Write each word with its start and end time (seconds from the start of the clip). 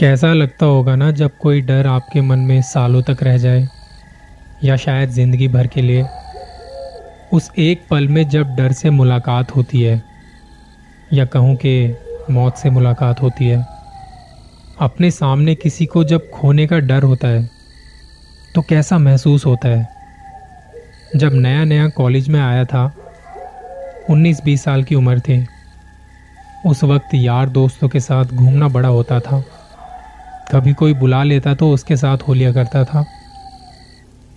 कैसा 0.00 0.32
लगता 0.32 0.66
होगा 0.66 0.94
ना 0.96 1.10
जब 1.10 1.36
कोई 1.38 1.60
डर 1.60 1.86
आपके 1.86 2.20
मन 2.20 2.38
में 2.38 2.60
सालों 2.62 3.00
तक 3.02 3.22
रह 3.22 3.36
जाए? 3.38 3.66
या 4.64 4.76
शायद 4.76 5.10
ज़िंदगी 5.10 5.48
भर 5.48 5.66
के 5.66 5.82
लिए? 5.82 6.06
उस 7.32 7.50
एक 7.58 7.84
पल 7.90 8.08
में 8.08 8.28
जब 8.28 8.54
डर 8.56 8.72
से 8.72 8.90
मुलाकात 8.90 9.54
होती 9.56 9.82
है, 9.82 10.02
या 11.12 11.24
कहूँ 11.26 11.54
कि 11.56 11.94
मौत 12.30 12.56
से 12.56 12.70
मुलाकात 12.70 13.22
होती 13.22 13.48
है, 13.48 13.64
अपने 14.80 15.10
सामने 15.10 15.54
किसी 15.56 15.86
को 15.86 16.04
जब 16.04 16.30
खोने 16.30 16.66
का 16.66 16.78
डर 16.78 17.02
होता 17.02 17.28
है 17.28 17.44
तो 18.54 18.62
कैसा 18.62 18.98
महसूस 19.00 19.46
होता 19.46 19.68
है? 19.68 19.88
जब 21.16 21.34
नया 21.34 21.64
नया 21.64 21.88
कॉलेज 21.90 22.28
में 22.28 22.40
आया 22.40 22.64
था 22.64 22.90
19-20 24.10 24.64
साल 24.64 24.84
की 24.84 24.94
उम्र 24.94 25.18
थी, 25.20 25.44
उस 26.66 26.84
वक्त 26.84 27.14
यार 27.14 27.48
दोस्तों 27.50 27.88
के 27.88 28.00
साथ 28.00 28.24
घूमना 28.26 28.68
बड़ा 28.70 28.88
होता 28.88 29.20
था। 29.20 29.44
कभी 30.50 30.72
कोई 30.72 30.94
बुला 30.94 31.22
लेता 31.22 31.54
तो 31.54 31.70
उसके 31.70 31.96
साथ 31.96 32.18
हो 32.18 32.34
लिया 32.34 32.52
करता 32.52 32.84
था। 32.84 33.04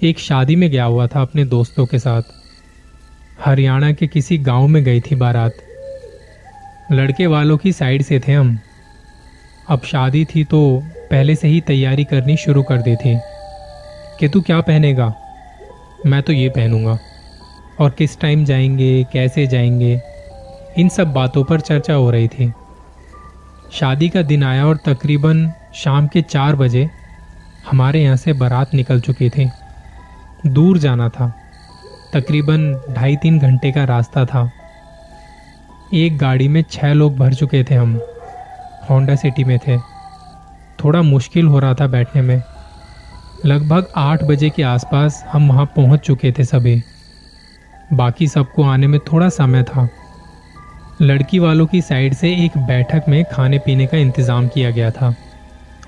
एक 0.03 0.19
शादी 0.19 0.55
में 0.55 0.71
गया 0.71 0.83
हुआ 0.83 1.07
था 1.07 1.21
अपने 1.21 1.45
दोस्तों 1.45 1.85
के 1.85 1.99
साथ। 1.99 2.21
हरियाणा 3.45 3.91
के 3.91 4.07
किसी 4.07 4.37
गाँव 4.37 4.67
में 4.67 4.83
गई 4.83 5.01
थी 5.01 5.15
बारात। 5.15 5.53
लड़के 6.91 7.27
वालों 7.27 7.57
की 7.57 7.71
साइड 7.71 8.01
से 8.01 8.19
थे 8.19 8.33
हम। 8.33 8.59
अब 9.69 9.81
शादी 9.81 10.25
थी 10.25 10.43
तो 10.43 10.83
पहले 11.11 11.35
से 11.35 11.47
ही 11.47 11.61
तैयारी 11.61 12.03
करनी 12.03 12.37
शुरू 12.37 12.63
कर 12.63 12.77
दी 12.77 12.95
थी। 12.95 13.19
कि 14.19 14.27
तू 14.27 14.41
क्या 14.41 14.61
पहनेगा? 14.61 15.15
मैं 16.05 16.23
तो 16.23 16.33
ये 16.33 16.49
पहनूँगा। 16.49 16.99
और 17.79 17.89
किस 17.89 18.19
टाइम 18.19 18.45
जाएँगे, 18.45 19.03
कैसे 19.13 19.47
जाएँगे? 19.47 20.01
इन 20.77 20.89
सब 20.89 21.13
बातों 21.13 21.43
पर 21.43 21.59
चर्चा 21.59 21.93
हो 21.93 22.11
रही 22.11 22.27
थी। 22.27 22.53
शादी 23.71 24.09
का 24.09 24.21
दिन 24.21 24.43
आया 24.43 24.65
और 24.65 24.77
तकरीबन 24.77 25.51
शाम 25.73 26.07
के 26.07 26.21
चार 26.21 26.55
बजे 26.55 26.89
हमारे 27.69 28.01
यहाँ 28.03 28.15
से 28.15 28.33
बारात 28.33 28.73
निकल 28.73 28.99
चुकी 29.01 29.29
थी। 29.29 29.49
दूर 30.47 30.77
जाना 30.77 31.09
था। 31.09 31.27
तकरीबन 32.13 32.73
ढाई 32.89 33.15
तीन 33.15 33.39
घंटे 33.39 33.71
का 33.71 33.83
रास्ता 33.83 34.25
था। 34.25 34.49
एक 35.93 36.17
गाड़ी 36.17 36.47
में 36.47 36.61
छः 36.71 36.93
लोग 36.93 37.17
भर 37.17 37.33
चुके 37.33 37.63
थे 37.63 37.75
हम। 37.75 37.99
होंडा 38.89 39.15
सिटी 39.15 39.43
में 39.43 39.57
थे। 39.57 39.77
थोड़ा 40.83 41.01
मुश्किल 41.01 41.47
हो 41.47 41.59
रहा 41.59 41.73
था 41.73 41.87
बैठने 41.87 42.21
में। 42.21 42.41
लगभग 43.45 43.87
आठ 43.95 44.23
बजे 44.23 44.49
के 44.49 44.63
आसपास 44.63 45.23
हम 45.31 45.49
वहाँ 45.49 45.65
पहुँच 45.65 45.99
चुके 45.99 46.31
थे 46.31 46.43
सभी। 46.43 46.81
बाकी 47.93 48.27
सबको 48.27 48.63
आने 48.63 48.87
में 48.87 48.99
थोड़ा 49.11 49.29
समय 49.29 49.63
था। 49.63 49.89
लड़की 51.01 51.39
वालों 51.39 51.65
की 51.65 51.81
साइड 51.81 52.13
से 52.13 52.33
एक 52.45 52.57
बैठक 52.57 53.05
में 53.09 53.23
खाने 53.25 53.59
पीने 53.59 53.85
का 53.87 53.97
इंतज़ाम 53.97 54.47
किया 54.47 54.71
गया 54.71 54.91
था। 54.91 55.15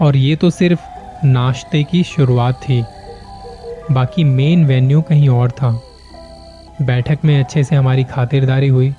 और 0.01 0.15
ये 0.15 0.35
तो 0.35 0.49
सिर्फ़ 0.49 1.25
नाश्ते 1.25 1.83
की 1.83 2.03
शुरुआत 2.03 2.61
थी। 2.61 2.83
बाकी 3.91 4.23
मेन 4.23 4.65
वेन्यू 4.65 5.01
कहीं 5.01 5.29
और 5.29 5.51
था। 5.51 5.69
बैठक 6.81 7.19
में 7.25 7.39
अच्छे 7.39 7.63
से 7.63 7.75
हमारी 7.75 8.03
खातिरदारी 8.03 8.67
हुई। 8.67 8.93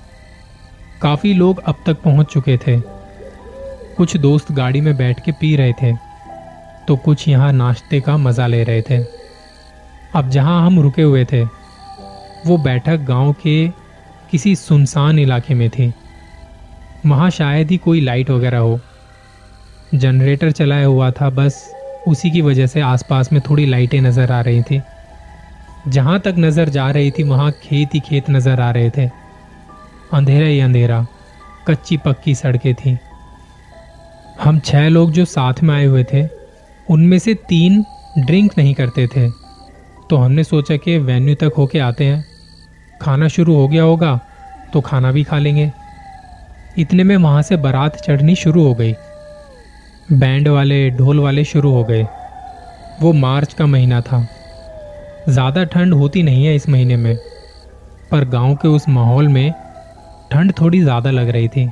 काफ़ी 1.03 1.33
लोग 1.35 1.63
अब 1.63 1.83
तक 1.87 2.03
पहुँच 2.03 2.27
चुके 2.27 2.57
थे। 2.57 2.79
कुछ 3.97 4.17
दोस्त 4.17 4.53
गाड़ी 4.53 4.81
में 4.81 4.97
बैठ 4.97 5.25
के 5.25 5.33
पी 5.33 5.55
रहे 5.57 5.73
थे 5.73 5.93
तो 6.89 6.97
कुछ 6.97 7.27
यहाँ 7.29 7.53
नाश्ते 7.53 8.01
का 8.01 8.17
मज़ा 8.17 8.47
ले 8.47 8.63
रहे 8.65 8.83
थे। 8.83 8.99
अब 10.15 10.29
जहाँ 10.31 10.67
हम 10.67 10.79
रुके 10.81 11.03
हुए 11.03 11.25
थे, 11.25 11.43
वो 11.43 12.57
बैठक 12.59 12.97
गाँव 12.99 13.33
के 13.43 13.69
किसी 14.31 14.55
सुनसान 14.57 15.19
इलाके 15.19 15.55
में 15.55 15.69
थी। 15.71 15.93
वहाँ 17.07 17.31
शायद 17.31 17.71
ही 17.71 17.77
कोई 17.77 18.01
लाइट 18.01 18.31
वगैरह 18.31 18.59
हो। 18.59 18.79
जनरेटर 19.95 20.51
चलाया 20.51 20.87
हुआ 20.87 21.11
था, 21.11 21.31
बस 21.31 21.73
उसी 22.09 22.31
की 22.31 22.41
वजह 22.43 22.67
से 22.67 22.81
आसपास 22.81 23.33
में 23.33 23.41
थोड़ी 23.41 23.67
लाइटें 23.67 24.01
नज़र 24.01 24.33
आ 24.33 24.41
रही 24.41 24.63
थी। 24.63 24.81
जहाँ 25.89 26.19
तक 26.21 26.35
नज़र 26.39 26.69
जा 26.69 26.91
रही 26.91 27.11
थी, 27.11 27.23
वहाँ 27.23 27.51
खेत 27.63 27.95
ही 27.95 28.01
खेत 28.01 28.31
नज़र 28.31 28.61
आ 28.61 28.71
रहे 28.71 28.91
थे। 28.91 29.07
अंधेरा 30.13 30.47
ही 30.47 30.61
अंधेरा, 30.61 31.07
कच्ची 31.69 31.97
पक्की 31.97 32.35
सड़कें 32.35 32.75
थी। 32.75 32.97
हम 34.41 34.59
छह 34.59 34.89
लोग 34.89 35.13
जो 35.13 35.25
साथ 35.25 35.63
में 35.63 35.75
आए 35.75 35.85
हुए 35.85 36.05
थे, 36.05 36.27
उनमें 36.89 37.19
से 37.19 37.35
तीन 37.49 37.85
ड्रिंक 38.19 38.59
नहीं 38.59 38.75
करते 38.75 39.07
थे। 39.07 39.29
तो 40.11 40.17
हमने 40.17 40.45
सोचा 40.45 40.77
कि 40.77 40.99
वेन्यू 40.99 41.35
तक 41.35 41.53
होके 41.59 41.79
आते 41.79 42.05
हैं। 42.05 42.25
खाना 43.03 43.29
शुरू 43.29 43.55
हो 43.55 43.67
गया 43.69 43.83
होगा 43.83 44.19
तो 44.73 44.81
खाना 44.81 45.13
भी 45.13 45.23
खा 45.25 45.39
लेंगे। 45.39 45.71
इतने 46.79 47.05
में 47.05 47.17
वहाँ 47.17 47.43
से 47.43 47.57
बारात 47.57 47.97
चढ़नी 47.97 48.35
शुरू 48.35 48.63
हो 48.63 48.75
गई। 48.75 48.95
बैंड 50.13 50.49
वाले, 50.49 50.91
ढोल 50.91 51.21
वाले 51.21 51.45
शुरू 51.45 51.71
हो 51.71 51.83
गए। 51.85 52.07
वो 53.01 53.13
मार्च 53.13 53.53
का 53.53 53.67
महीना 53.67 54.01
था। 54.01 54.27
ज़्यादा 55.29 55.65
ठंड 55.65 55.95
होती 55.95 56.23
नहीं 56.23 56.45
है 56.47 56.55
इस 56.55 56.69
महीने 56.69 56.97
में, 56.97 57.17
पर 58.11 58.25
गाँव 58.25 58.55
के 58.55 58.69
उस 58.69 58.89
माहौल 58.89 59.29
में 59.29 59.53
ठंड 60.33 60.53
थोड़ी 60.61 60.81
ज़्यादा 60.81 61.11
लग 61.11 61.29
रही 61.29 61.49
थी। 61.49 61.69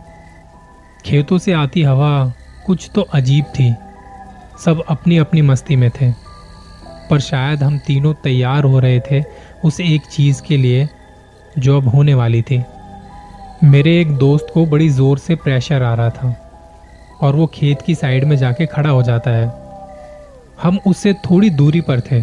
खेतों 1.06 1.38
से 1.38 1.52
आती 1.52 1.82
हवा 1.82 2.32
कुछ 2.66 2.90
तो 2.94 3.00
अजीब 3.14 3.44
थी। 3.44 3.72
सब 4.64 4.82
अपनी 4.88 5.18
अपनी 5.18 5.42
मस्ती 5.42 5.76
में 5.76 5.90
थे। 5.90 6.12
पर 7.10 7.20
शायद 7.20 7.62
हम 7.62 7.78
तीनों 7.78 8.14
तैयार 8.14 8.64
हो 8.64 8.78
रहे 8.78 9.00
थे 9.00 9.22
उस 9.64 9.80
एक 9.80 10.06
चीज़ 10.06 10.42
के 10.42 10.56
लिए 10.56 10.88
जो 11.58 11.76
अब 11.76 11.88
होने 11.88 12.14
वाली 12.14 12.42
थी। 12.42 12.62
मेरे 13.64 14.00
एक 14.00 14.16
दोस्त 14.18 14.46
को 14.54 14.66
बड़ी 14.66 14.88
ज़ोर 14.88 15.18
से 15.18 15.34
प्रेशर 15.34 15.82
आ 15.82 15.94
रहा 15.94 16.10
था। 16.10 16.43
और 17.24 17.36
वो 17.36 17.46
खेत 17.46 17.82
की 17.82 17.94
साइड 17.94 18.24
में 18.24 18.36
जाके 18.36 18.66
खड़ा 18.66 18.90
हो 18.90 19.02
जाता 19.02 19.30
है। 19.30 19.52
हम 20.62 20.78
उससे 20.86 21.12
थोड़ी 21.12 21.50
दूरी 21.50 21.80
पर 21.80 22.00
थे। 22.00 22.20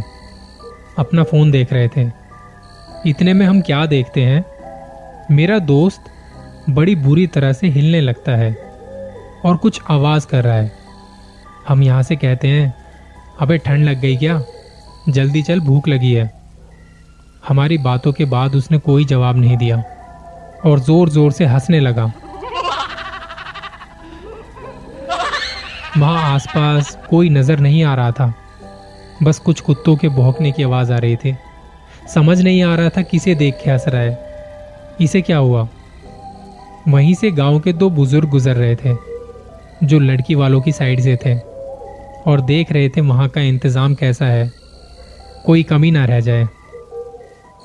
अपना 1.00 1.24
फ़ोन 1.24 1.52
देख 1.52 1.74
रहे 1.74 1.88
थे। 1.88 2.10
इतने 3.10 3.34
में 3.34 3.46
हम 3.46 3.62
क्या 3.62 3.86
देखते 3.86 4.22
हैं? 4.22 4.46
मेरा 5.32 5.60
दोस्त 5.60 6.04
बड़ी 6.70 6.96
बुरी 6.96 7.28
तरह 7.28 7.54
से 7.54 7.68
हिलने 7.68 8.02
लगता 8.02 8.32
है 8.32 8.52
और 9.46 9.58
कुछ 9.58 9.82
आवाज़ 9.90 10.28
कर 10.28 10.44
रहा 10.44 10.56
है। 10.56 10.72
हम 11.68 11.84
यहाँ 11.84 12.04
से 12.04 12.16
कहते 12.16 12.48
हैं, 12.48 12.74
अबे 13.40 13.58
ठंड 13.58 13.84
लग 13.84 14.00
गई 14.02 14.18
क्या? 14.18 14.42
जल्दी 15.10 15.42
चल, 15.42 15.60
भूख 15.60 15.88
लगी 15.88 16.14
है। 16.14 16.32
हमारी 17.48 17.78
बातों 17.78 18.14
के 18.14 18.26
बाद 18.26 18.56
उसने 18.56 18.78
कोई 18.78 19.06
जवाब 19.06 19.38
नहीं 19.38 19.58
दिया 19.58 19.84
और 20.66 20.80
ज़ोर 20.80 21.10
ज़ोर 21.10 21.32
से 21.32 21.46
हंसने 21.46 21.80
लगा। 21.80 22.12
वहाँ 25.98 26.34
आसपास 26.34 26.98
कोई 27.10 27.30
नज़र 27.30 27.60
नहीं 27.60 27.84
आ 27.84 27.96
रहा 27.96 28.12
था। 28.12 28.34
बस 29.24 29.40
कुछ 29.40 29.62
कुत्तों 29.62 29.96
के 29.96 30.10
भौंकने 30.10 30.52
की 30.52 30.64
आवाज़ 30.64 30.94
आ 30.94 30.98
रही 30.98 31.16
थी। 31.16 31.36
समझ 32.14 32.42
नहीं 32.42 32.64
आ 32.64 32.76
रहा 32.76 32.90
था 32.90 33.02
किसे 33.02 33.36
देख 33.36 33.58
के 33.64 33.72
हंस 33.72 33.86
रहा 33.88 34.02
है। 34.02 34.20
इसे 35.02 35.22
क्या 35.22 35.38
हुआ? 35.38 35.68
वहीं 36.88 37.14
से 37.14 37.32
गाँव 37.32 37.60
के 37.60 37.74
दो 37.74 37.90
बुज़ुर्ग 37.90 38.30
गुजर 38.30 38.56
रहे 38.56 38.76
थे, 38.76 38.96
जो 39.84 40.00
लड़की 40.00 40.36
वालों 40.36 40.62
की 40.62 40.72
साइड 40.72 41.00
से 41.00 41.18
थे 41.26 41.38
और 42.32 42.42
देख 42.42 42.72
रहे 42.72 42.90
थे 42.90 43.02
वहाँ 43.02 43.30
का 43.30 43.42
इंतज़ाम 43.42 43.96
कैसा 43.96 44.26
है। 44.26 44.52
कोई 45.46 45.64
कमी 45.64 45.92
ना 45.92 46.06
रह 46.06 46.20
जाए। 46.20 46.48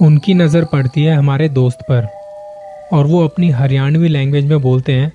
उनकी 0.02 0.34
नज़र 0.34 0.64
पड़ती 0.64 1.04
है 1.04 1.14
हमारे 1.14 1.48
दोस्त 1.48 1.78
पर, 1.90 2.08
और 2.92 3.06
वो 3.06 3.24
अपनी 3.24 3.50
हरियाणवी 3.50 4.08
लैंग्वेज 4.08 4.44
में 4.44 4.60
बोलते 4.60 4.92
हैं, 4.92 5.12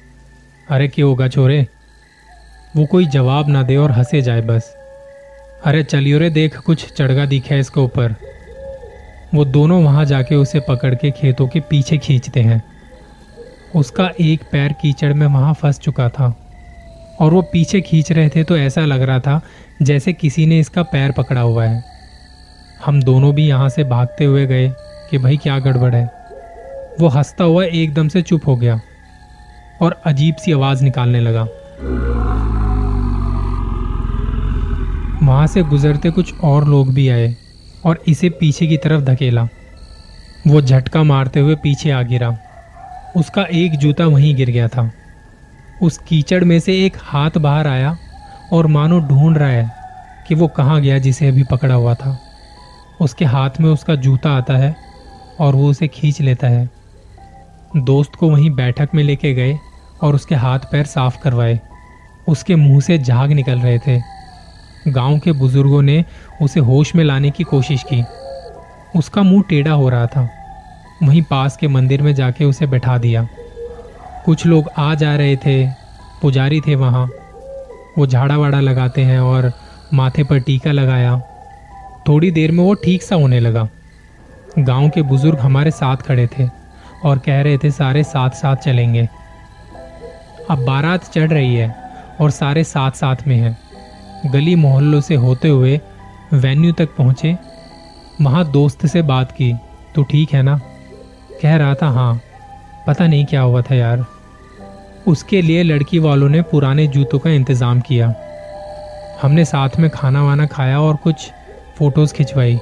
अरे, 0.69 0.87
क्यों 0.87 1.09
होगा 1.09 1.27
छोरे? 1.27 1.67
वो 2.75 2.85
कोई 2.85 3.05
जवाब 3.05 3.49
ना 3.49 3.63
दे 3.63 3.75
और 3.75 3.91
हंसे 3.91 4.21
जाए 4.21 4.41
बस। 4.41 4.75
अरे 5.65 5.83
चलियो 5.83 6.19
रे 6.19 6.29
देख, 6.29 6.57
कुछ 6.57 6.93
चढ़गा 6.93 7.25
दिखा 7.25 7.55
इसके 7.55 7.79
ऊपर। 7.79 8.15
वो 9.33 9.45
दोनों 9.45 9.83
वहाँ 9.83 10.05
जाके 10.05 10.35
उसे 10.35 10.59
पकड़ 10.59 10.95
के 10.95 11.11
खेतों 11.11 11.47
के 11.47 11.59
पीछे 11.59 11.97
खींचते 11.97 12.41
हैं। 12.41 12.61
उसका 13.75 14.09
एक 14.21 14.43
पैर 14.51 14.73
कीचड़ 14.73 15.13
में 15.13 15.27
वहाँ 15.27 15.53
फंस 15.53 15.79
चुका 15.79 16.09
था। 16.09 16.35
और 17.19 17.33
वो 17.33 17.41
पीछे 17.41 17.81
खींच 17.81 18.11
रहे 18.11 18.29
थे 18.29 18.43
तो 18.43 18.57
ऐसा 18.57 18.85
लग 18.85 19.01
रहा 19.01 19.19
था 19.19 19.41
जैसे 19.81 20.13
किसी 20.13 20.45
ने 20.45 20.59
इसका 20.59 20.83
पैर 20.83 21.11
पकड़ा 21.11 21.41
हुआ 21.41 21.65
है। 21.65 21.83
हम 22.85 23.03
दोनों 23.03 23.35
भी 23.35 23.47
यहाँ 23.47 23.69
से 23.69 23.83
भागते 23.83 24.25
हुए 24.25 24.45
गए 24.45 24.69
कि 25.09 25.17
भाई 25.17 25.37
क्या 25.37 25.59
गड़बड़ 25.59 25.95
है। 25.95 26.05
वो 26.99 27.07
हंसता 27.07 27.43
हुआ 27.43 27.63
एकदम 27.63 28.07
से 28.07 28.21
चुप 28.21 28.47
हो 28.47 28.55
गया 28.55 28.79
और 29.81 30.01
अजीब 30.05 30.35
सी 30.35 30.51
आवाज़ 30.51 30.83
निकालने 30.83 31.19
लगा। 31.19 31.47
वहाँ 35.23 35.47
से 35.47 35.63
गुजरते 35.63 36.09
कुछ 36.09 36.39
और 36.39 36.67
लोग 36.67 36.93
भी 36.93 37.09
आए 37.09 37.35
और 37.85 38.03
इसे 38.07 38.29
पीछे 38.29 38.67
की 38.67 38.77
तरफ़ 38.77 39.01
धकेला। 39.01 39.47
वो 40.47 40.61
झटका 40.61 41.03
मारते 41.03 41.39
हुए 41.39 41.55
पीछे 41.55 41.91
आ 41.91 42.01
गिरा। 42.01 42.37
उसका 43.17 43.43
एक 43.43 43.71
जूता 43.71 44.05
वहीं 44.05 44.35
गिर 44.35 44.49
गया 44.49 44.67
था। 44.67 44.91
उस 45.81 45.97
कीचड़ 45.97 46.43
में 46.43 46.59
से 46.59 46.85
एक 46.85 46.97
हाथ 46.99 47.31
बाहर 47.37 47.67
आया 47.67 47.97
और 48.53 48.67
मानो 48.67 48.99
ढूंढ 48.99 49.37
रहा 49.37 49.49
है 49.49 49.71
कि 50.27 50.35
वो 50.35 50.47
कहाँ 50.47 50.81
गया 50.81 50.97
जिसे 50.97 51.27
अभी 51.27 51.43
पकड़ा 51.43 51.75
हुआ 51.75 51.93
था। 51.93 52.19
उसके 53.01 53.25
हाथ 53.25 53.49
में 53.61 53.69
उसका 53.69 53.95
जूता 53.95 54.31
आता 54.31 54.57
है 54.57 54.75
और 55.39 55.55
वो 55.55 55.69
उसे 55.69 55.87
खींच 55.87 56.21
लेता 56.21 56.47
है। 56.47 56.69
दोस्त 57.77 58.15
को 58.15 58.29
वहीं 58.29 58.51
बैठक 58.51 58.89
में 58.95 59.03
लेके 59.03 59.33
गए 59.33 59.59
और 60.01 60.15
उसके 60.15 60.35
हाथ 60.35 60.59
पैर 60.59 60.85
साफ़ 60.85 61.21
करवाए। 61.23 61.59
उसके 62.27 62.55
मुँह 62.55 62.81
से 62.81 62.97
झाग 62.97 63.31
निकल 63.31 63.59
रहे 63.59 63.79
थे। 63.79 64.10
गाँव 64.87 65.19
के 65.19 65.31
बुज़ुर्गों 65.31 65.81
ने 65.81 66.05
उसे 66.41 66.59
होश 66.59 66.95
में 66.95 67.03
लाने 67.03 67.31
की 67.31 67.43
कोशिश 67.43 67.83
की। 67.83 68.03
उसका 68.95 69.23
मुँह 69.23 69.43
टेढ़ा 69.49 69.71
हो 69.71 69.89
रहा 69.89 70.05
था। 70.05 70.29
वहीं 71.03 71.21
पास 71.21 71.57
के 71.57 71.67
मंदिर 71.67 72.01
में 72.01 72.15
जाके 72.15 72.45
उसे 72.45 72.67
बैठा 72.67 72.97
दिया। 72.97 73.27
कुछ 74.25 74.45
लोग 74.45 74.69
आ 74.77 74.95
जा 74.95 75.15
रहे 75.15 75.35
थे, 75.35 75.67
पुजारी 76.21 76.61
थे 76.61 76.75
वहाँ। 76.75 77.09
वो 77.97 78.07
झाड़ा 78.07 78.37
वाड़ा 78.37 78.59
लगाते 78.59 79.01
हैं 79.01 79.19
और 79.19 79.51
माथे 79.93 80.23
पर 80.23 80.39
टीका 80.39 80.71
लगाया। 80.71 81.21
थोड़ी 82.07 82.31
देर 82.31 82.51
में 82.51 82.63
वो 82.63 82.73
ठीक 82.73 83.03
सा 83.03 83.15
होने 83.15 83.39
लगा। 83.39 83.67
गाँव 84.59 84.89
के 84.89 85.01
बुज़ुर्ग 85.01 85.39
हमारे 85.39 85.71
साथ 85.71 85.97
खड़े 85.97 86.27
थे 86.27 86.49
और 87.05 87.17
कह 87.17 87.41
रहे 87.41 87.57
थे, 87.57 87.71
सारे 87.71 88.03
साथ 88.03 88.29
साथ 88.29 88.55
चलेंगे। 88.55 89.09
अब 90.49 90.65
बारात 90.65 91.11
चढ़ 91.11 91.29
रही 91.29 91.55
है 91.55 91.75
और 92.21 92.31
सारे 92.31 92.63
साथ 92.63 92.91
साथ 92.91 93.15
में 93.27 93.35
हैं। 93.35 93.57
गली 94.25 94.55
मोहल्लों 94.55 95.01
से 95.01 95.15
होते 95.15 95.47
हुए 95.47 95.79
वेन्यू 96.33 96.71
तक 96.71 96.89
पहुँचे। 96.97 97.37
वहाँ 98.21 98.51
दोस्त 98.51 98.85
से 98.85 99.01
बात 99.01 99.31
की 99.31 99.53
तो 99.95 100.03
ठीक 100.03 100.33
है 100.33 100.41
ना? 100.41 100.61
कह 101.41 101.55
रहा 101.55 101.75
था 101.75 101.89
हाँ। 101.89 102.21
पता 102.87 103.07
नहीं 103.07 103.25
क्या 103.25 103.41
हुआ 103.41 103.61
था 103.61 103.75
यार। 103.75 104.05
उसके 105.07 105.41
लिए 105.41 105.63
लड़की 105.63 105.99
वालों 105.99 106.29
ने 106.29 106.41
पुराने 106.41 106.87
जूतों 106.87 107.19
का 107.19 107.29
इंतज़ाम 107.29 107.79
किया। 107.79 108.13
हमने 109.21 109.45
साथ 109.45 109.69
में 109.79 109.89
खाना 109.89 110.23
वाना 110.23 110.45
खाया 110.45 110.81
और 110.81 110.95
कुछ 110.95 111.31
फ़ोटोज़ 111.77 112.13
खिंचवाई। 112.13 112.59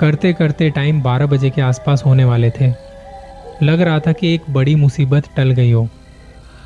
करते 0.00 0.32
करते 0.32 0.70
टाइम 0.70 1.02
12 1.02 1.26
बजे 1.26 1.50
के 1.50 1.62
आसपास 1.62 2.02
होने 2.06 2.24
वाले 2.24 2.50
थे। 2.50 2.72
लग 3.62 3.80
रहा 3.80 3.98
था 3.98 4.12
कि 4.12 4.34
एक 4.34 4.42
बड़ी 4.50 4.74
मुसीबत 4.74 5.24
टल 5.36 5.50
गई 5.50 5.70
हो। 5.70 5.88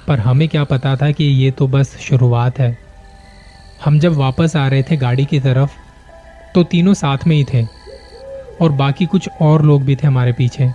पर 0.09 0.19
हमें 0.19 0.49
क्या 0.49 0.65
पता 0.65 0.97
था 0.97 1.11
कि 1.11 1.25
ये 1.25 1.51
तो 1.51 1.69
बस 1.69 1.97
शुरुआत 1.97 2.59
है। 2.59 2.88
हम 3.85 3.99
जब 3.99 4.13
वापस 4.13 4.57
आ 4.57 4.67
रहे 4.69 4.83
थे 4.83 4.97
गाड़ी 4.97 5.25
की 5.25 5.41
तरफ़ 5.41 5.71
तो 6.55 6.63
तीनों 6.63 6.95
साथ 6.95 7.19
में 7.27 7.37
ही 7.37 7.45
थे, 7.45 7.63
और 8.63 8.73
बाकी 8.73 9.07
कुछ 9.07 9.29
और 9.41 9.63
लोग 9.63 9.83
भी 9.83 9.97
थे 9.97 10.07
हमारे 10.07 10.33
पीछे। 10.33 10.71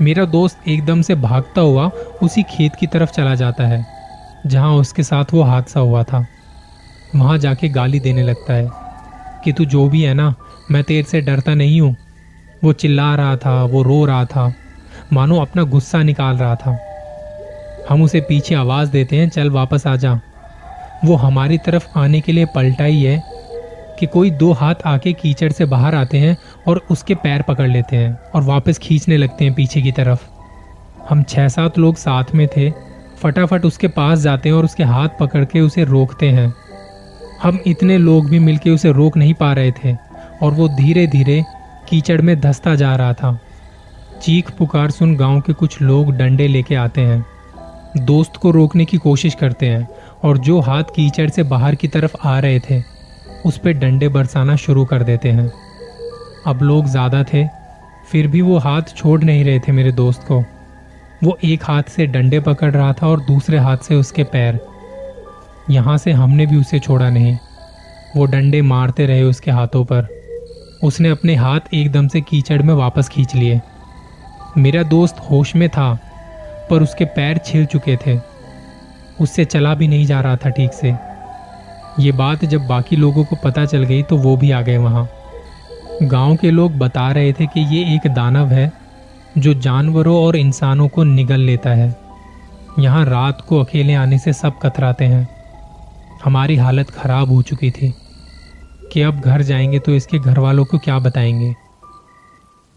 मेरा 0.00 0.24
दोस्त 0.24 0.68
एकदम 0.68 1.02
से 1.02 1.14
भागता 1.14 1.60
हुआ 1.60 1.90
उसी 2.22 2.42
खेत 2.42 2.72
की 2.80 2.86
तरफ़ 2.86 3.10
चला 3.10 3.34
जाता 3.34 3.66
है, 3.66 3.86
जहाँ 4.46 4.72
उसके 4.74 5.02
साथ 5.02 5.32
वो 5.32 5.42
हादसा 5.42 5.80
हुआ 5.80 6.02
था। 6.02 6.26
वहाँ 7.16 7.38
जाके 7.38 7.68
गाली 7.68 8.00
देने 8.00 8.22
लगता 8.22 8.52
है 8.52 8.68
कि, 9.44 9.52
तू 9.52 9.64
जो 9.64 9.88
भी 9.88 10.02
है 10.02 10.14
ना, 10.14 10.34
मैं 10.70 10.82
तेरे 10.84 11.02
से 11.02 11.20
डरता 11.20 11.54
नहीं 11.54 11.80
हूँ। 11.80 11.96
वो 12.64 12.72
चिल्ला 12.72 13.14
रहा 13.14 13.36
था, 13.36 13.62
वो 13.64 13.82
रो 13.82 14.04
रहा 14.04 14.24
था। 14.24 14.52
मानो 15.12 15.40
अपना 15.40 15.62
गुस्सा 15.62 16.02
निकाल 16.02 16.36
रहा 16.36 16.54
था। 16.56 16.78
हम 17.90 18.02
उसे 18.02 18.20
पीछे 18.20 18.54
आवाज़ 18.54 18.90
देते 18.90 19.16
हैं, 19.16 19.28
चल 19.28 19.50
वापस 19.50 19.86
आ 19.86 19.96
जा। 19.96 20.20
वो 21.04 21.16
हमारी 21.16 21.58
तरफ़ 21.58 21.98
आने 21.98 22.20
के 22.20 22.32
लिए 22.32 22.44
पलटा 22.44 22.84
ही 22.84 23.02
है 23.02 23.22
कि 23.98 24.06
कोई 24.06 24.30
दो 24.30 24.52
हाथ 24.52 24.74
आके 24.86 25.12
कीचड़ 25.12 25.52
से 25.52 25.64
बाहर 25.64 25.94
आते 25.94 26.18
हैं 26.18 26.36
और 26.68 26.80
उसके 26.90 27.14
पैर 27.14 27.42
पकड़ 27.42 27.68
लेते 27.68 27.96
हैं 27.96 28.18
और 28.34 28.42
वापस 28.42 28.78
खींचने 28.78 29.16
लगते 29.16 29.44
हैं 29.44 29.54
पीछे 29.54 29.82
की 29.82 29.92
तरफ़। 29.92 30.26
हम 31.08 31.22
छः 31.22 31.48
सात 31.48 31.78
लोग 31.78 31.96
साथ 31.96 32.24
में 32.34 32.48
थे, 32.48 32.70
फटाफट 33.16 33.64
उसके 33.64 33.88
पास 33.88 34.18
जाते 34.18 34.48
हैं 34.48 34.56
और 34.56 34.64
उसके 34.64 34.84
हाथ 34.84 35.08
पकड़ 35.20 35.44
के 35.44 35.60
उसे 35.60 35.84
रोकते 35.84 36.30
हैं। 36.30 36.54
हम 37.42 37.58
इतने 37.66 37.98
लोग 37.98 38.28
भी 38.30 38.38
मिलके 38.38 38.70
उसे 38.70 38.92
रोक 38.92 39.16
नहीं 39.16 39.34
पा 39.34 39.52
रहे 39.52 39.72
थे 39.84 39.96
और 40.42 40.52
वो 40.52 40.68
धीरे 40.68 41.06
धीरे 41.06 41.44
कीचड़ 41.88 42.20
में 42.20 42.40
धसता 42.40 42.74
जा 42.74 42.96
रहा 42.96 43.12
था। 43.12 43.38
चीख 44.22 44.50
पुकार 44.50 44.90
सुन 44.90 45.16
गाँव 45.16 45.40
के 45.40 45.52
कुछ 45.52 45.82
लोग 45.82 46.12
डंडे 46.12 46.48
लेके 46.48 46.74
आते 46.74 47.00
हैं। 47.00 47.24
दोस्त 47.98 48.36
को 48.36 48.50
रोकने 48.50 48.84
की 48.84 48.96
कोशिश 48.96 49.34
करते 49.34 49.66
हैं 49.66 49.88
और 50.24 50.38
जो 50.38 50.60
हाथ 50.60 50.82
कीचड़ 50.82 51.28
से 51.30 51.42
बाहर 51.42 51.74
की 51.74 51.88
तरफ़ 51.88 52.16
आ 52.24 52.38
रहे 52.38 52.60
थे, 52.60 52.82
उस 53.46 53.58
पर 53.58 53.72
डंडे 53.72 54.08
बरसाना 54.08 54.56
शुरू 54.56 54.84
कर 54.84 55.02
देते 55.02 55.28
हैं। 55.28 55.52
अब 56.46 56.62
लोग 56.62 56.86
ज़्यादा 56.86 57.22
थे, 57.24 57.46
फिर 58.10 58.26
भी 58.26 58.40
वो 58.40 58.58
हाथ 58.58 58.82
छोड़ 58.96 59.22
नहीं 59.24 59.44
रहे 59.44 59.58
थे 59.58 59.72
मेरे 59.72 59.92
दोस्त 59.92 60.22
को। 60.22 60.42
वो 61.24 61.38
एक 61.44 61.64
हाथ 61.64 61.82
से 61.82 62.06
डंडे 62.06 62.40
पकड़ 62.40 62.70
रहा 62.70 62.92
था 62.92 63.06
और 63.06 63.20
दूसरे 63.20 63.58
हाथ 63.58 63.76
से 63.76 63.94
उसके 63.94 64.24
पैर। 64.24 64.60
यहाँ 65.70 65.98
से 65.98 66.12
हमने 66.12 66.46
भी 66.46 66.56
उसे 66.56 66.78
छोड़ा 66.78 67.10
नहीं। 67.10 67.36
वो 68.16 68.24
डंडे 68.26 68.62
मारते 68.62 69.06
रहे 69.06 69.22
उसके 69.22 69.50
हाथों 69.50 69.84
पर। 69.84 70.06
उसने 70.84 71.08
अपने 71.08 71.34
हाथ 71.34 71.74
एकदम 71.74 72.08
से 72.08 72.20
कीचड़ 72.20 72.62
में 72.62 72.74
वापस 72.74 73.08
खींच 73.08 73.34
लिए। 73.34 73.60
मेरा 74.58 74.82
दोस्त 74.82 75.16
होश 75.30 75.54
में 75.56 75.68
था 75.68 75.98
पर 76.72 76.82
उसके 76.82 77.04
पैर 77.04 77.38
छिल 77.38 77.66
चुके 77.66 77.96
थे। 77.96 78.20
उससे 79.20 79.44
चला 79.44 79.74
भी 79.74 79.88
नहीं 79.88 80.06
जा 80.06 80.20
रहा 80.20 80.36
था 80.36 80.50
ठीक 80.50 80.72
से। 80.72 80.94
ये 81.98 82.12
बात 82.12 82.44
जब 82.44 82.66
बाकी 82.66 82.96
लोगों 82.96 83.24
को 83.24 83.36
पता 83.36 83.64
चल 83.64 83.84
गई 83.84 84.02
तो 84.02 84.16
वो 84.16 84.36
भी 84.36 84.50
आ 84.50 84.62
गए 84.62 84.76
वहाँ। 84.76 85.08
गाँव 86.02 86.36
के 86.36 86.50
लोग 86.50 86.72
बता 86.72 87.12
रहे 87.12 87.32
थे 87.32 87.46
कि 87.46 87.76
ये 87.76 87.94
एक 87.94 88.14
दानव 88.14 88.48
है, 88.48 88.72
जो 89.38 89.54
जानवरों 89.54 90.24
और 90.24 90.36
इंसानों 90.36 90.88
को 90.88 91.04
निगल 91.04 91.40
लेता 91.40 91.70
है। 91.70 91.96
यहाँ 92.78 93.04
रात 93.04 93.40
को 93.40 93.60
अकेले 93.60 93.94
आने 93.94 94.18
से 94.18 94.32
सब 94.32 94.58
कतराते 94.62 95.04
हैं। 95.04 95.28
हमारी 96.24 96.56
हालत 96.56 96.90
खराब 96.90 97.28
हो 97.28 97.42
चुकी 97.42 97.70
थी। 97.70 97.94
कि 98.92 99.02
अब 99.02 99.20
घर 99.20 99.42
जाएँगे 99.42 99.78
तो 99.78 99.92
इसके 99.92 100.18
घर 100.18 100.38
वालों 100.38 100.64
को 100.64 100.78
क्या 100.78 100.98
बताएँगे? 100.98 101.54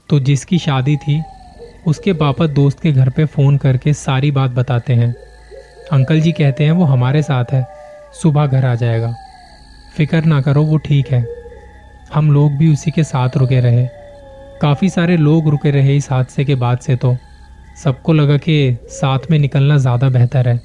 तो 0.10 0.20
जिसकी 0.20 0.58
शादी 0.58 0.98
थी 0.98 1.24
उसके 1.88 2.14
पापा 2.14 2.48
दोस्त 2.48 2.80
के 2.80 2.92
घर 2.92 3.10
पे 3.10 3.26
फ़ोन 3.26 3.58
करके 3.58 3.94
सारी 3.94 4.32
बात 4.32 4.52
बताते 4.52 4.94
हैं। 4.94 5.14
अंकल 5.92 6.20
जी 6.22 6.32
कहते 6.32 6.64
हैं, 6.64 6.72
वो 6.72 6.86
हमारे 6.86 7.22
साथ 7.22 7.54
है, 7.54 7.66
सुबह 8.14 8.46
घर 8.46 8.66
आ 8.66 8.76
जाएगा। 8.76 9.14
फ़िक्र 9.98 10.24
ना 10.24 10.42
करो, 10.42 10.64
वो 10.64 10.78
ठीक 10.78 11.08
है। 11.08 11.26
हम 12.14 12.32
लोग 12.32 12.52
भी 12.52 12.72
उसी 12.74 12.92
के 12.92 13.04
साथ 13.04 13.38
रुके 13.38 13.60
रहे। 13.60 13.88
काफ़ी 14.62 14.90
सारे 14.90 15.18
लोग 15.18 15.50
रुके 15.50 15.72
रहे 15.72 15.96
इस 15.98 16.12
हादसे 16.12 16.46
के 16.46 16.56
बाद 16.56 16.80
से 16.80 16.96
तो। 16.96 17.16
सबको 17.84 18.14
लगा 18.14 18.38
कि 18.38 18.78
साथ 18.90 19.20
में 19.32 19.38
निकलना 19.40 19.78
ज़्यादा 19.78 20.10
बेहतर 20.10 20.48
है। 20.48 20.60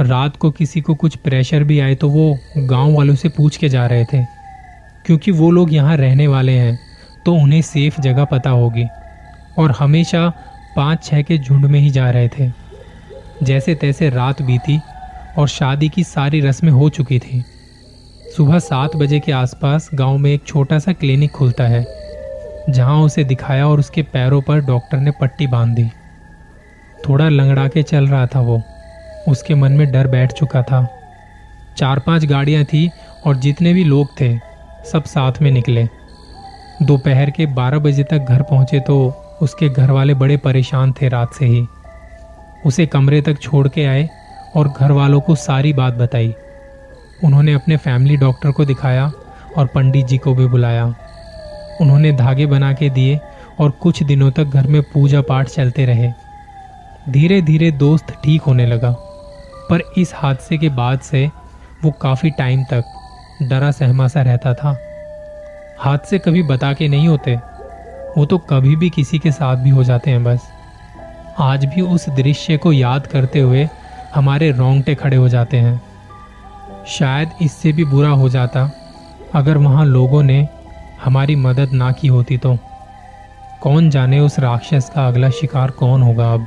रात 0.00 0.36
को 0.36 0.50
किसी 0.50 0.80
को 0.80 0.94
कुछ 0.94 1.16
प्रेशर 1.16 1.64
भी 1.64 1.80
आए 1.80 1.94
तो 1.94 2.08
वो 2.08 2.36
गाँव 2.56 2.92
वालों 2.92 3.14
से 3.14 3.28
पूछ 3.28 3.56
के 3.56 3.68
जा 3.68 3.86
रहे 3.86 4.04
थे। 4.04 4.22
क्योंकि 5.06 5.30
वो 5.30 5.50
लोग 5.50 5.72
यहाँ 5.72 5.96
रहने 5.96 6.26
वाले 6.26 6.52
हैं 6.52 6.78
तो 7.26 7.34
उन्हें 7.34 7.62
सेफ़ 7.62 8.00
जगह 8.00 8.24
पता 8.24 8.50
होगी। 8.50 8.84
और 9.58 9.70
हमेशा 9.70 10.28
पाँच 10.76 11.04
छः 11.04 11.22
के 11.22 11.38
झुंड 11.38 11.64
में 11.64 11.78
ही 11.80 11.90
जा 11.90 12.10
रहे 12.10 12.28
थे। 12.28 12.50
जैसे 13.42 13.74
तैसे 13.74 14.10
रात 14.10 14.42
बीती 14.42 14.78
और 15.38 15.48
शादी 15.48 15.88
की 15.88 16.04
सारी 16.04 16.40
रस्में 16.40 16.70
हो 16.72 16.88
चुकी 16.88 17.18
थी। 17.18 17.42
सुबह 18.36 18.58
सात 18.58 18.96
बजे 18.96 19.20
के 19.20 19.32
आसपास 19.32 19.88
गाँव 19.94 20.18
में 20.18 20.30
एक 20.30 20.44
छोटा 20.46 20.78
सा 20.78 20.92
क्लिनिक 20.92 21.30
खुलता 21.30 21.64
है, 21.64 21.84
जहाँ 22.70 23.00
उसे 23.00 23.24
दिखाया 23.24 23.66
और 23.68 23.78
उसके 23.78 24.02
पैरों 24.02 24.40
पर 24.42 24.60
डॉक्टर 24.60 24.98
ने 24.98 25.10
पट्टी 25.10 25.46
बाँध 25.46 25.74
दी। 25.74 25.88
थोड़ा 27.08 27.28
लंगड़ा 27.28 27.66
के 27.68 27.82
चल 27.82 28.08
रहा 28.08 28.26
था 28.26 28.40
वो। 28.40 28.62
उसके 29.28 29.54
मन 29.54 29.72
में 29.72 29.90
डर 29.92 30.06
बैठ 30.06 30.32
चुका 30.32 30.62
था। 30.62 30.86
चार 31.76 31.98
पाँच 31.98 32.24
गाड़ियाँ 32.24 32.64
थी 32.64 32.90
और 33.26 33.36
जितने 33.36 33.72
भी 33.72 33.84
लोग 33.84 34.20
थे, 34.20 34.36
सब 34.92 35.04
साथ 35.04 35.32
में 35.42 35.50
निकले। 35.50 35.88
दोपहर 36.82 37.30
के 37.30 37.46
बारह 37.46 37.78
बजे 37.78 38.04
तक 38.04 38.18
घर 38.18 38.42
पहुँचे 38.42 38.80
तो 38.80 38.96
उसके 39.42 39.68
घर 39.68 39.90
वाले 39.90 40.14
बड़े 40.14 40.36
परेशान 40.36 40.92
थे 40.92 41.08
रात 41.08 41.34
से 41.34 41.46
ही। 41.46 41.66
उसे 42.66 42.86
कमरे 42.86 43.20
तक 43.22 43.40
छोड़ 43.42 43.66
के 43.68 43.84
आए 43.84 44.08
और 44.56 44.68
घर 44.70 44.92
वालों 44.92 45.20
को 45.20 45.34
सारी 45.34 45.72
बात 45.72 45.94
बताई। 45.94 46.34
उन्होंने 47.24 47.52
अपने 47.52 47.76
फैमिली 47.76 48.16
डॉक्टर 48.16 48.50
को 48.50 48.64
दिखाया 48.64 49.10
और 49.58 49.66
पंडित 49.66 50.06
जी 50.06 50.18
को 50.18 50.34
भी 50.34 50.46
बुलाया। 50.46 50.84
उन्होंने 51.80 52.12
धागे 52.12 52.46
बना 52.46 52.72
के 52.72 52.90
दिए 52.90 53.18
और 53.60 53.70
कुछ 53.70 54.02
दिनों 54.02 54.30
तक 54.30 54.44
घर 54.44 54.66
में 54.66 54.82
पूजा 54.82 55.20
पाठ 55.20 55.48
चलते 55.48 55.84
रहे। 55.86 56.12
धीरे 57.08 57.40
धीरे 57.42 57.70
दोस्त 57.70 58.12
ठीक 58.24 58.42
होने 58.42 58.66
लगा, 58.66 58.90
पर 59.70 59.82
इस 59.98 60.12
हादसे 60.14 60.58
के 60.58 60.68
बाद 60.68 61.00
से 61.00 61.28
वो 61.84 61.90
काफ़ी 61.90 62.30
टाइम 62.30 62.64
तक 62.64 62.84
डरा 63.42 63.70
सहमा 63.70 64.08
सा 64.08 64.22
रहता 64.22 64.54
था। 64.54 64.76
हादसे 65.78 66.18
कभी 66.18 66.42
बता 66.42 66.72
के 66.72 66.88
नहीं 66.88 67.08
होते। 67.08 67.38
वो 68.18 68.24
तो 68.26 68.38
कभी 68.38 68.76
भी 68.76 68.90
किसी 68.90 69.18
के 69.18 69.32
साथ 69.32 69.56
भी 69.56 69.70
हो 69.70 69.84
जाते 69.84 70.10
हैं 70.10 70.24
बस। 70.24 70.50
आज 71.38 71.64
भी 71.64 71.80
उस 71.80 72.08
दृश्य 72.08 72.56
को 72.56 72.72
याद 72.72 73.06
करते 73.06 73.40
हुए 73.40 73.68
हमारे 74.14 74.50
रोंगटे 74.50 74.94
खड़े 74.94 75.16
हो 75.16 75.28
जाते 75.28 75.56
हैं। 75.56 75.80
शायद 76.86 77.30
इससे 77.42 77.72
भी 77.72 77.84
बुरा 77.84 78.08
हो 78.08 78.28
जाता, 78.28 78.70
अगर 79.34 79.56
वहाँ 79.56 79.84
लोगों 79.86 80.22
ने 80.22 80.48
हमारी 81.04 81.36
मदद 81.36 81.72
ना 81.72 81.92
की 81.92 82.08
होती 82.08 82.38
तो। 82.38 82.58
कौन 83.62 83.90
जाने 83.90 84.20
उस 84.20 84.38
राक्षस 84.38 84.90
का 84.94 85.08
अगला 85.08 85.30
शिकार 85.30 85.70
कौन 85.70 86.02
होगा 86.02 86.32
अब? 86.32 86.46